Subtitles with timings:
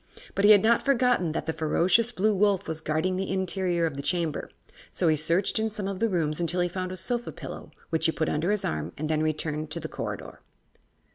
[0.33, 3.97] But he had not forgotten that the ferocious Blue Wolf was guarding the interior of
[3.97, 4.49] the Chamber,
[4.91, 8.07] so he searched in some of the rooms until he found a sofa pillow, which
[8.07, 10.41] he put under his arm and then returned to the corridor.